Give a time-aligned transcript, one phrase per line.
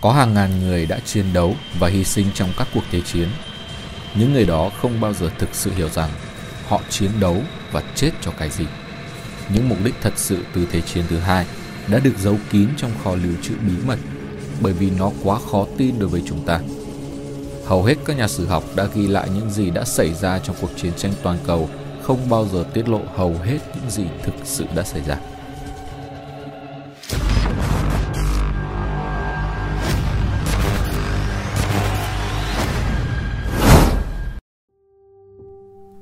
[0.00, 3.28] Có hàng ngàn người đã chiến đấu và hy sinh trong các cuộc thế chiến.
[4.14, 6.10] Những người đó không bao giờ thực sự hiểu rằng
[6.68, 7.36] họ chiến đấu
[7.72, 8.64] và chết cho cái gì.
[9.54, 11.46] Những mục đích thật sự từ Thế chiến thứ hai
[11.88, 13.98] đã được giấu kín trong kho lưu trữ bí mật
[14.60, 16.60] bởi vì nó quá khó tin đối với chúng ta.
[17.66, 20.56] Hầu hết các nhà sử học đã ghi lại những gì đã xảy ra trong
[20.60, 21.68] cuộc chiến tranh toàn cầu,
[22.02, 25.16] không bao giờ tiết lộ hầu hết những gì thực sự đã xảy ra.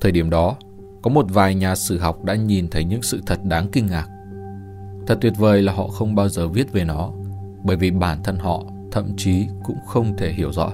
[0.07, 0.57] Thời điểm đó,
[1.03, 4.07] có một vài nhà sử học đã nhìn thấy những sự thật đáng kinh ngạc.
[5.07, 7.11] Thật tuyệt vời là họ không bao giờ viết về nó,
[7.63, 10.71] bởi vì bản thân họ thậm chí cũng không thể hiểu rõ.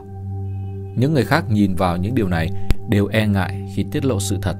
[0.97, 2.51] Những người khác nhìn vào những điều này
[2.89, 4.57] đều e ngại khi tiết lộ sự thật,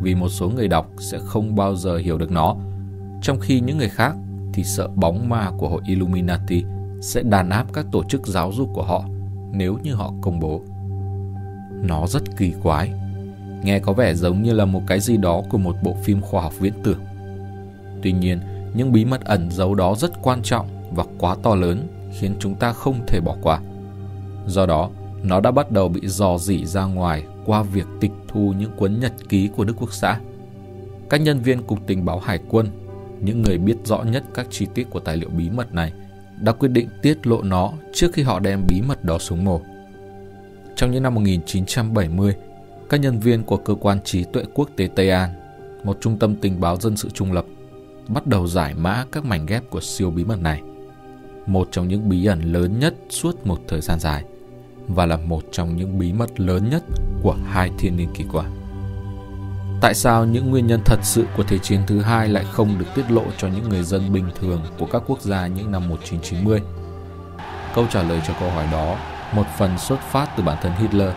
[0.00, 2.56] vì một số người đọc sẽ không bao giờ hiểu được nó,
[3.22, 4.16] trong khi những người khác
[4.52, 6.64] thì sợ bóng ma của hội Illuminati
[7.00, 9.04] sẽ đàn áp các tổ chức giáo dục của họ
[9.52, 10.60] nếu như họ công bố.
[11.82, 12.92] Nó rất kỳ quái
[13.62, 16.42] nghe có vẻ giống như là một cái gì đó của một bộ phim khoa
[16.42, 16.98] học viễn tưởng.
[18.02, 18.40] Tuy nhiên,
[18.74, 22.54] những bí mật ẩn giấu đó rất quan trọng và quá to lớn khiến chúng
[22.54, 23.60] ta không thể bỏ qua.
[24.46, 24.90] Do đó,
[25.22, 29.00] nó đã bắt đầu bị dò dỉ ra ngoài qua việc tịch thu những cuốn
[29.00, 30.20] nhật ký của Đức Quốc xã.
[31.10, 32.68] Các nhân viên Cục Tình báo Hải quân,
[33.20, 35.92] những người biết rõ nhất các chi tiết của tài liệu bí mật này,
[36.40, 39.60] đã quyết định tiết lộ nó trước khi họ đem bí mật đó xuống mồ.
[40.76, 42.34] Trong những năm 1970,
[42.90, 45.30] các nhân viên của cơ quan trí tuệ quốc tế Tây An,
[45.84, 47.44] một trung tâm tình báo dân sự trung lập,
[48.08, 50.62] bắt đầu giải mã các mảnh ghép của siêu bí mật này.
[51.46, 54.24] Một trong những bí ẩn lớn nhất suốt một thời gian dài
[54.88, 56.82] và là một trong những bí mật lớn nhất
[57.22, 58.44] của hai thiên niên kỷ qua.
[59.80, 62.86] Tại sao những nguyên nhân thật sự của Thế chiến thứ hai lại không được
[62.94, 66.60] tiết lộ cho những người dân bình thường của các quốc gia những năm 1990?
[67.74, 68.98] Câu trả lời cho câu hỏi đó
[69.32, 71.12] một phần xuất phát từ bản thân Hitler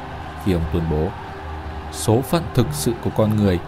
[0.45, 1.09] khi ông tuyên bố
[1.91, 3.59] số phận thực sự của con người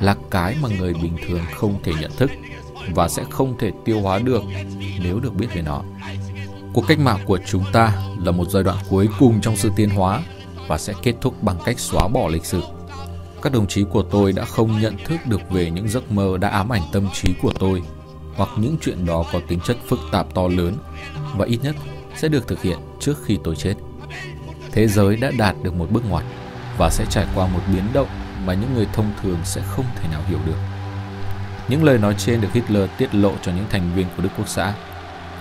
[0.00, 2.30] là cái mà người bình thường không thể nhận thức
[2.94, 4.42] và sẽ không thể tiêu hóa được
[5.02, 5.82] nếu được biết về nó.
[6.72, 9.90] Cuộc cách mạng của chúng ta là một giai đoạn cuối cùng trong sự tiến
[9.90, 10.22] hóa
[10.68, 12.62] và sẽ kết thúc bằng cách xóa bỏ lịch sử.
[13.42, 16.48] Các đồng chí của tôi đã không nhận thức được về những giấc mơ đã
[16.48, 17.82] ám ảnh tâm trí của tôi
[18.36, 20.76] hoặc những chuyện đó có tính chất phức tạp to lớn
[21.36, 21.76] và ít nhất
[22.16, 23.74] sẽ được thực hiện trước khi tôi chết.
[24.72, 26.24] Thế giới đã đạt được một bước ngoặt
[26.80, 28.08] và sẽ trải qua một biến động
[28.46, 30.56] mà những người thông thường sẽ không thể nào hiểu được.
[31.68, 34.48] Những lời nói trên được Hitler tiết lộ cho những thành viên của Đức Quốc
[34.48, 34.74] xã,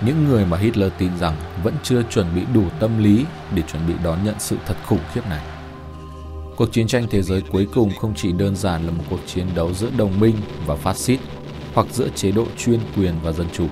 [0.01, 3.87] những người mà Hitler tin rằng vẫn chưa chuẩn bị đủ tâm lý để chuẩn
[3.87, 5.41] bị đón nhận sự thật khủng khiếp này.
[6.55, 9.47] Cuộc chiến tranh thế giới cuối cùng không chỉ đơn giản là một cuộc chiến
[9.55, 10.35] đấu giữa đồng minh
[10.65, 11.19] và phát xít
[11.73, 13.67] hoặc giữa chế độ chuyên quyền và dân chủ,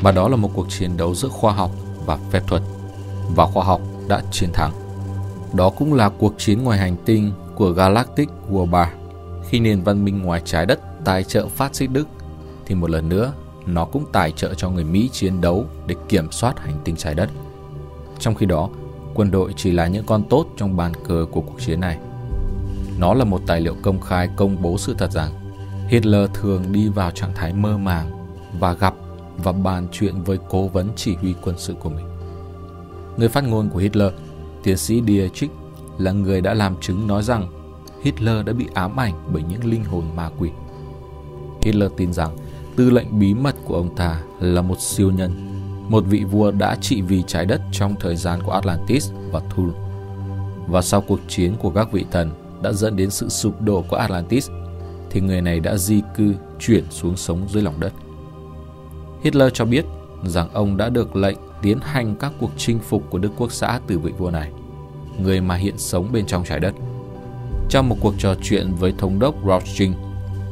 [0.00, 1.70] mà đó là một cuộc chiến đấu giữa khoa học
[2.06, 2.62] và phép thuật.
[3.36, 4.87] Và khoa học đã chiến thắng.
[5.52, 8.92] Đó cũng là cuộc chiến ngoài hành tinh của Galactic War 3.
[9.48, 12.08] Khi nền văn minh ngoài trái đất tài trợ phát xít Đức,
[12.66, 13.32] thì một lần nữa
[13.66, 17.14] nó cũng tài trợ cho người Mỹ chiến đấu để kiểm soát hành tinh trái
[17.14, 17.30] đất.
[18.18, 18.68] Trong khi đó,
[19.14, 21.98] quân đội chỉ là những con tốt trong bàn cờ của cuộc chiến này.
[22.98, 25.30] Nó là một tài liệu công khai công bố sự thật rằng
[25.88, 28.10] Hitler thường đi vào trạng thái mơ màng
[28.60, 28.94] và gặp
[29.36, 32.06] và bàn chuyện với cố vấn chỉ huy quân sự của mình.
[33.16, 34.12] Người phát ngôn của Hitler
[34.68, 35.50] Tiến sĩ Dietrich
[35.98, 37.48] là người đã làm chứng nói rằng
[38.02, 40.50] Hitler đã bị ám ảnh bởi những linh hồn ma quỷ.
[41.62, 42.36] Hitler tin rằng
[42.76, 45.30] tư lệnh bí mật của ông ta là một siêu nhân,
[45.88, 49.70] một vị vua đã trị vì trái đất trong thời gian của Atlantis và Thul.
[50.66, 52.30] Và sau cuộc chiến của các vị thần
[52.62, 54.50] đã dẫn đến sự sụp đổ của Atlantis,
[55.10, 57.92] thì người này đã di cư chuyển xuống sống dưới lòng đất.
[59.22, 59.84] Hitler cho biết
[60.24, 63.80] rằng ông đã được lệnh tiến hành các cuộc chinh phục của Đức Quốc xã
[63.86, 64.52] từ vị vua này,
[65.18, 66.74] người mà hiện sống bên trong trái đất.
[67.68, 69.94] Trong một cuộc trò chuyện với thống đốc Rothschild,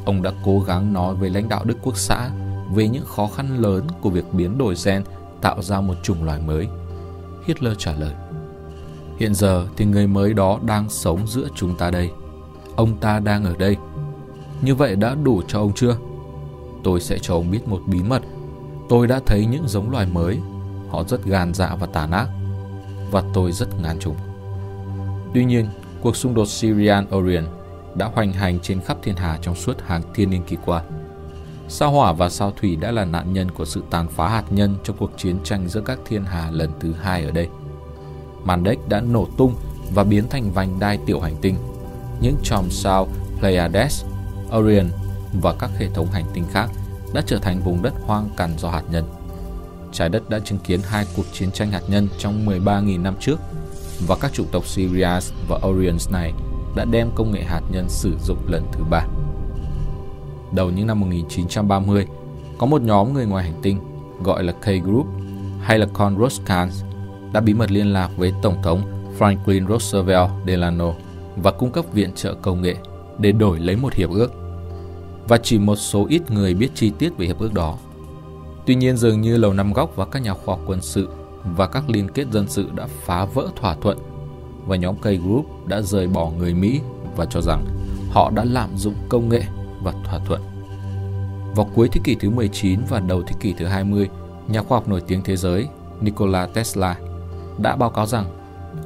[0.05, 2.31] ông đã cố gắng nói với lãnh đạo Đức Quốc xã
[2.75, 5.05] về những khó khăn lớn của việc biến đổi gen
[5.41, 6.69] tạo ra một chủng loài mới.
[7.47, 8.13] Hitler trả lời,
[9.19, 12.11] Hiện giờ thì người mới đó đang sống giữa chúng ta đây.
[12.77, 13.77] Ông ta đang ở đây.
[14.63, 15.97] Như vậy đã đủ cho ông chưa?
[16.85, 18.23] Tôi sẽ cho ông biết một bí mật.
[18.89, 20.39] Tôi đã thấy những giống loài mới
[20.97, 22.29] Họ rất gan dạ và tàn ác
[23.11, 24.17] Và tôi rất ngán chúng
[25.35, 25.69] Tuy nhiên,
[26.03, 27.47] cuộc xung đột Syrian-Orient
[27.95, 30.83] đã hoành hành trên khắp thiên hà trong suốt hàng thiên niên kỷ qua.
[31.69, 34.77] Sao hỏa và sao thủy đã là nạn nhân của sự tàn phá hạt nhân
[34.85, 37.49] trong cuộc chiến tranh giữa các thiên hà lần thứ hai ở đây.
[38.45, 39.55] Màn đếch đã nổ tung
[39.95, 41.57] và biến thành vành đai tiểu hành tinh.
[42.21, 43.09] Những chòm sao
[43.41, 44.05] Pleiades,
[44.57, 44.87] Orion
[45.43, 46.71] và các hệ thống hành tinh khác
[47.15, 49.05] đã trở thành vùng đất hoang cằn do hạt nhân
[49.93, 53.37] trái đất đã chứng kiến hai cuộc chiến tranh hạt nhân trong 13.000 năm trước
[54.07, 56.33] và các chủng tộc Sirius và Orions này
[56.77, 59.07] đã đem công nghệ hạt nhân sử dụng lần thứ ba.
[60.53, 62.07] Đầu những năm 1930,
[62.59, 63.79] có một nhóm người ngoài hành tinh
[64.23, 65.05] gọi là K-Group
[65.61, 66.85] hay là Con Roscans
[67.33, 68.83] đã bí mật liên lạc với Tổng thống
[69.19, 70.93] Franklin Roosevelt Delano
[71.37, 72.75] và cung cấp viện trợ công nghệ
[73.19, 74.33] để đổi lấy một hiệp ước.
[75.29, 77.79] Và chỉ một số ít người biết chi tiết về hiệp ước đó.
[78.67, 81.09] Tuy nhiên dường như Lầu Năm Góc và các nhà khoa học quân sự
[81.45, 83.99] và các liên kết dân sự đã phá vỡ thỏa thuận
[84.67, 86.81] và nhóm K Group đã rời bỏ người Mỹ
[87.17, 87.65] và cho rằng
[88.11, 89.43] họ đã lạm dụng công nghệ
[89.83, 90.41] và thỏa thuận.
[91.55, 94.09] Vào cuối thế kỷ thứ 19 và đầu thế kỷ thứ 20,
[94.49, 95.67] nhà khoa học nổi tiếng thế giới
[96.01, 96.97] Nikola Tesla
[97.59, 98.25] đã báo cáo rằng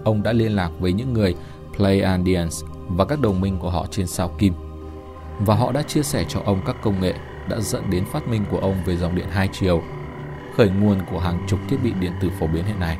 [0.05, 1.35] ông đã liên lạc với những người
[1.77, 4.55] Pleiadians và các đồng minh của họ trên sao Kim.
[5.39, 7.15] Và họ đã chia sẻ cho ông các công nghệ
[7.51, 9.83] đã dẫn đến phát minh của ông về dòng điện hai chiều,
[10.57, 12.99] khởi nguồn của hàng chục thiết bị điện tử phổ biến hiện nay.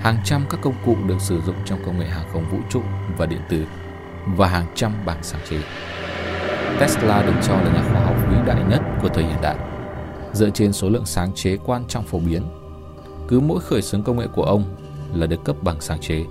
[0.00, 2.80] Hàng trăm các công cụ được sử dụng trong công nghệ hàng không vũ trụ
[3.18, 3.66] và điện tử
[4.26, 5.56] và hàng trăm bảng sáng chế.
[6.80, 9.56] Tesla được cho là nhà khoa học vĩ đại nhất của thời hiện đại,
[10.32, 12.42] dựa trên số lượng sáng chế quan trọng phổ biến.
[13.28, 14.76] Cứ mỗi khởi xướng công nghệ của ông
[15.14, 16.24] là được cấp bằng sáng chế.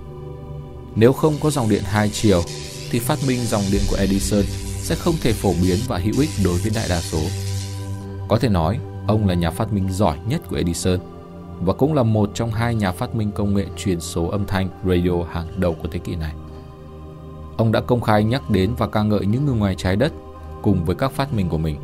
[0.94, 2.42] Nếu không có dòng điện hai chiều,
[2.90, 4.44] thì phát minh dòng điện của Edison
[4.88, 7.18] sẽ không thể phổ biến và hữu ích đối với đại đa số.
[8.28, 10.98] Có thể nói, ông là nhà phát minh giỏi nhất của Edison
[11.60, 14.68] và cũng là một trong hai nhà phát minh công nghệ truyền số âm thanh
[14.86, 16.32] radio hàng đầu của thế kỷ này.
[17.56, 20.12] Ông đã công khai nhắc đến và ca ngợi những người ngoài trái đất
[20.62, 21.76] cùng với các phát minh của mình.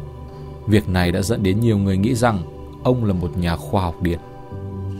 [0.66, 2.38] Việc này đã dẫn đến nhiều người nghĩ rằng
[2.84, 4.18] ông là một nhà khoa học điện.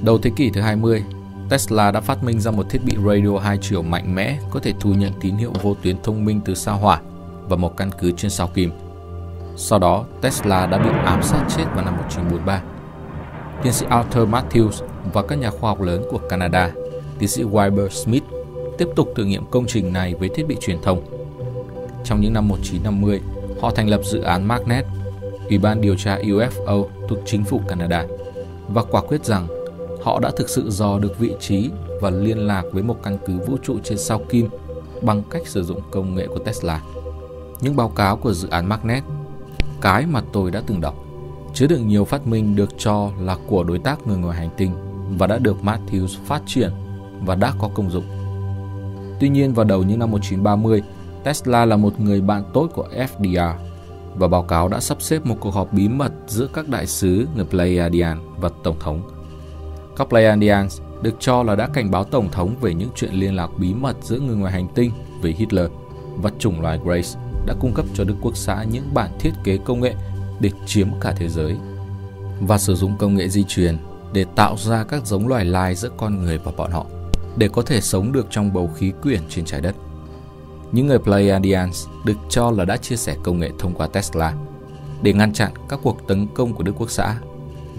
[0.03, 1.05] Đầu thế kỷ thứ 20,
[1.51, 4.73] Tesla đã phát minh ra một thiết bị radio hai chiều mạnh mẽ có thể
[4.81, 7.01] thu nhận tín hiệu vô tuyến thông minh từ sao hỏa
[7.49, 8.71] và một căn cứ trên sao kim.
[9.57, 12.63] Sau đó, Tesla đã bị ám sát chết vào năm 1943.
[13.63, 16.71] Tiến sĩ Arthur Matthews và các nhà khoa học lớn của Canada,
[17.19, 18.25] tiến sĩ Wilbur Smith,
[18.79, 21.03] tiếp tục thử nghiệm công trình này với thiết bị truyền thông.
[22.05, 23.21] Trong những năm 1950,
[23.61, 24.85] họ thành lập dự án Magnet,
[25.49, 28.05] Ủy ban điều tra UFO thuộc chính phủ Canada,
[28.69, 29.47] và quả quyết rằng
[30.03, 31.71] họ đã thực sự dò được vị trí
[32.01, 34.49] và liên lạc với một căn cứ vũ trụ trên sao Kim
[35.03, 36.81] bằng cách sử dụng công nghệ của Tesla.
[37.61, 39.05] Những báo cáo của dự án Magnet,
[39.81, 40.95] cái mà tôi đã từng đọc,
[41.55, 44.71] chứa đựng nhiều phát minh được cho là của đối tác người ngoài hành tinh
[45.19, 46.71] và đã được Matthews phát triển
[47.25, 48.05] và đã có công dụng.
[49.21, 50.83] Tuy nhiên vào đầu những năm 1930,
[51.25, 53.55] Tesla là một người bạn tốt của FDR
[54.15, 57.27] và báo cáo đã sắp xếp một cuộc họp bí mật giữa các đại sứ
[57.37, 59.03] người Pleiadian và Tổng thống.
[59.97, 63.51] Các Pleiadians được cho là đã cảnh báo Tổng thống về những chuyện liên lạc
[63.59, 64.91] bí mật giữa người ngoài hành tinh
[65.21, 65.71] với Hitler
[66.17, 69.57] và chủng loài Grace đã cung cấp cho Đức Quốc xã những bản thiết kế
[69.57, 69.95] công nghệ
[70.41, 71.57] để chiếm cả thế giới
[72.41, 73.79] và sử dụng công nghệ di truyền
[74.13, 76.87] để tạo ra các giống loài lai giữa con người và bọn họ
[77.37, 79.75] để có thể sống được trong bầu khí quyển trên trái đất.
[80.73, 84.35] Những người Pleiadians được cho là đã chia sẻ công nghệ thông qua Tesla
[85.03, 87.15] để ngăn chặn các cuộc tấn công của Đức Quốc xã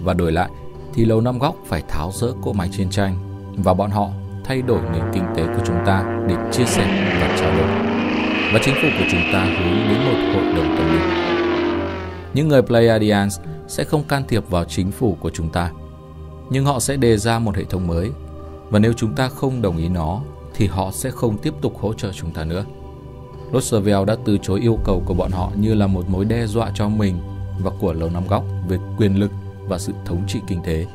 [0.02, 0.50] và đổi lại,
[0.94, 3.18] thì Lầu Năm Góc phải tháo rỡ cỗ máy chiến tranh
[3.56, 4.08] và bọn họ
[4.44, 7.95] thay đổi nền kinh tế của chúng ta để chia sẻ và trao đổi.
[8.56, 11.08] Và chính phủ của chúng ta hướng đến một hội đồng tâm linh.
[12.34, 15.70] Những người Pleiadians sẽ không can thiệp vào chính phủ của chúng ta,
[16.50, 18.10] nhưng họ sẽ đề ra một hệ thống mới
[18.70, 20.20] và nếu chúng ta không đồng ý nó
[20.54, 22.64] thì họ sẽ không tiếp tục hỗ trợ chúng ta nữa.
[23.52, 26.70] Roosevelt đã từ chối yêu cầu của bọn họ như là một mối đe dọa
[26.74, 27.18] cho mình
[27.60, 29.30] và của Lầu Năm Góc về quyền lực
[29.68, 30.86] và sự thống trị kinh tế.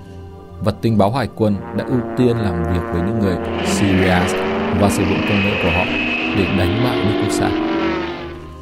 [0.60, 4.20] Và tình báo hải quân đã ưu tiên làm việc với những người Syria
[4.80, 5.86] và sử dụng công nghệ của họ
[6.38, 7.52] để đánh bại Đức Quốc xã.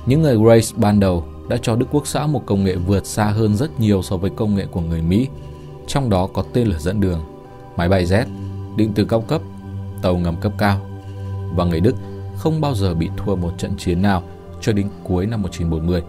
[0.05, 3.25] Những người Grace ban đầu đã cho Đức Quốc xã một công nghệ vượt xa
[3.25, 5.27] hơn rất nhiều so với công nghệ của người Mỹ,
[5.88, 7.21] trong đó có tên lửa dẫn đường,
[7.75, 8.25] máy bay Z,
[8.75, 9.41] định từ cao cấp,
[10.01, 10.81] tàu ngầm cấp cao.
[11.55, 11.95] Và người Đức
[12.38, 14.23] không bao giờ bị thua một trận chiến nào
[14.61, 16.03] cho đến cuối năm 1940.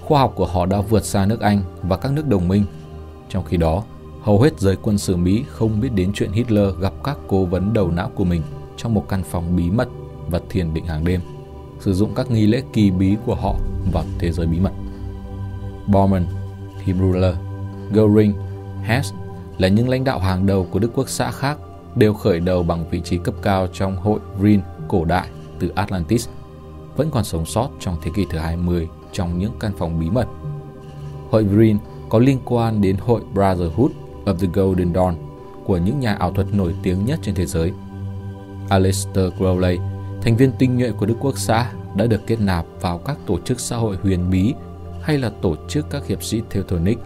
[0.00, 2.64] Khoa học của họ đã vượt xa nước Anh và các nước đồng minh.
[3.28, 3.82] Trong khi đó,
[4.22, 7.72] hầu hết giới quân sự Mỹ không biết đến chuyện Hitler gặp các cố vấn
[7.72, 8.42] đầu não của mình
[8.76, 9.88] trong một căn phòng bí mật
[10.30, 11.20] và thiền định hàng đêm,
[11.80, 13.56] sử dụng các nghi lễ kỳ bí của họ
[13.92, 14.72] vào thế giới bí mật.
[15.86, 16.26] Bormann,
[16.84, 17.34] Himmler,
[17.92, 18.32] Göring,
[18.82, 19.14] Hess
[19.58, 21.58] là những lãnh đạo hàng đầu của Đức Quốc xã khác
[21.94, 25.28] đều khởi đầu bằng vị trí cấp cao trong hội Rhin cổ đại
[25.58, 26.28] từ Atlantis,
[26.96, 30.26] vẫn còn sống sót trong thế kỷ thứ 20 trong những căn phòng bí mật.
[31.30, 31.78] Hội Rhin
[32.08, 33.90] có liên quan đến hội Brotherhood
[34.24, 35.14] of the Golden Dawn
[35.64, 37.72] của những nhà ảo thuật nổi tiếng nhất trên thế giới.
[38.68, 39.78] Aleister Crowley,
[40.22, 43.38] thành viên tinh nhuệ của Đức Quốc xã, đã được kết nạp vào các tổ
[43.38, 44.54] chức xã hội huyền bí
[45.02, 46.98] hay là tổ chức các hiệp sĩ Teutonic,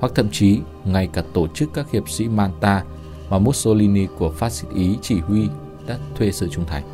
[0.00, 2.84] hoặc thậm chí ngay cả tổ chức các hiệp sĩ Manta
[3.30, 5.48] mà Mussolini của phát xít Ý chỉ huy
[5.86, 6.84] đã thuê sự trung thành.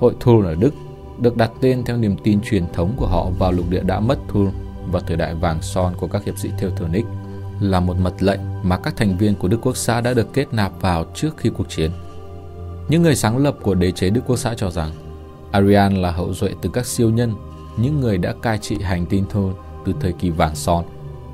[0.00, 0.74] Hội Thurn ở Đức
[1.18, 4.18] được đặt tên theo niềm tin truyền thống của họ vào lục địa đã mất
[4.28, 4.50] Thurn
[4.90, 7.06] và thời đại vàng son của các hiệp sĩ Teutonic
[7.60, 10.54] là một mật lệnh mà các thành viên của Đức Quốc xã đã được kết
[10.54, 11.90] nạp vào trước khi cuộc chiến.
[12.88, 14.90] Những người sáng lập của đế chế Đức Quốc xã cho rằng
[15.50, 17.34] Arian là hậu duệ từ các siêu nhân,
[17.76, 20.84] những người đã cai trị hành tinh thôn từ thời kỳ vàng son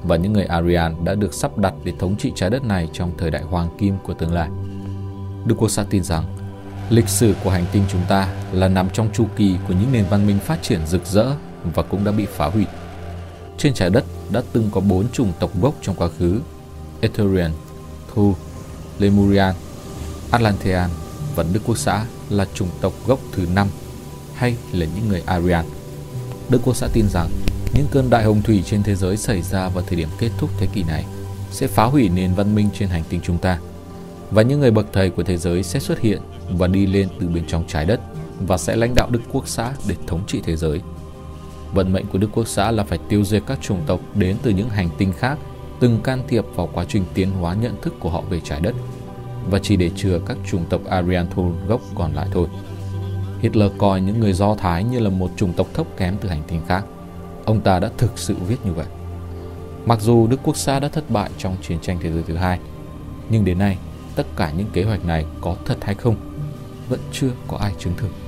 [0.02, 3.12] và những người Arian đã được sắp đặt để thống trị trái đất này trong
[3.18, 4.48] thời đại hoàng kim của tương lai.
[5.46, 6.24] Đức Quốc xã tin rằng
[6.90, 10.04] lịch sử của hành tinh chúng ta là nằm trong chu kỳ của những nền
[10.10, 11.26] văn minh phát triển rực rỡ
[11.74, 12.66] và cũng đã bị phá hủy.
[13.58, 16.40] Trên trái đất đã từng có bốn chủng tộc gốc trong quá khứ
[17.00, 17.50] Etherian,
[18.14, 18.34] Thu,
[18.98, 19.54] Lemurian,
[20.30, 20.90] Atlantean
[21.36, 23.68] và Đức Quốc xã là chủng tộc gốc thứ năm
[24.34, 25.64] hay là những người Aryan.
[26.48, 27.30] Đức Quốc xã tin rằng
[27.74, 30.50] những cơn đại hồng thủy trên thế giới xảy ra vào thời điểm kết thúc
[30.58, 31.04] thế kỷ này
[31.50, 33.58] sẽ phá hủy nền văn minh trên hành tinh chúng ta.
[34.30, 36.20] Và những người bậc thầy của thế giới sẽ xuất hiện
[36.50, 38.00] và đi lên từ bên trong trái đất
[38.40, 40.80] và sẽ lãnh đạo Đức Quốc xã để thống trị thế giới.
[41.74, 44.50] Vận mệnh của Đức Quốc xã là phải tiêu diệt các chủng tộc đến từ
[44.50, 45.38] những hành tinh khác,
[45.80, 48.74] từng can thiệp vào quá trình tiến hóa nhận thức của họ về trái đất
[49.50, 52.48] và chỉ để chừa các chủng tộc Aryan thôn gốc còn lại thôi.
[53.40, 56.42] Hitler coi những người Do Thái như là một chủng tộc thấp kém từ hành
[56.48, 56.84] tinh khác.
[57.44, 58.86] Ông ta đã thực sự viết như vậy.
[59.86, 62.58] Mặc dù Đức Quốc xã đã thất bại trong chiến tranh thế giới thứ hai,
[63.30, 63.78] nhưng đến nay
[64.16, 66.16] tất cả những kế hoạch này có thật hay không
[66.88, 68.21] vẫn chưa có ai chứng thực.